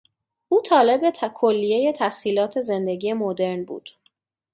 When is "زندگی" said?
2.61-3.13